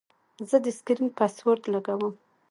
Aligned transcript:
زه 0.49 0.57
د 0.65 0.67
سکرین 0.77 1.09
پاسورډ 1.17 1.61
لګوم. 1.73 2.13